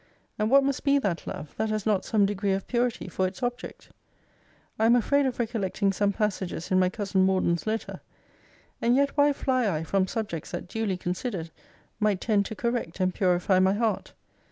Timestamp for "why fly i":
9.15-9.83